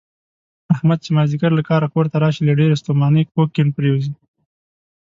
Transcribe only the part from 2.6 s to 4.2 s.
ستومانۍ کوږ کیڼ پرېوځي.